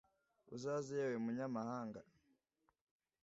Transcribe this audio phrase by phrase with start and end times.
[0.55, 1.99] uzaze yewe munyamahanga